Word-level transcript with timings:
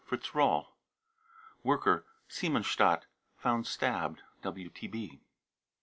fritz 0.03 0.33
rolle, 0.33 0.73
worker, 1.61 2.07
Siemensstadt, 2.27 3.03
found 3.37 3.67
stabbed. 3.67 4.23
{WTB.) 4.41 5.19